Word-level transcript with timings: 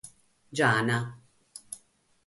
Giana 0.51 1.21